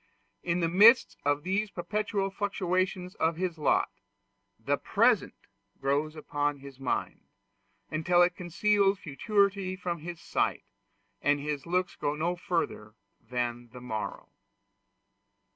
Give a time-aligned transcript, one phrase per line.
[0.41, 3.91] In the midst of these perpetual fluctuations of his lot,
[4.57, 5.35] the present
[5.79, 7.21] grows upon his mind,
[7.91, 10.63] until it conceals futurity from his sight,
[11.21, 14.29] and his looks go no further than the morrow.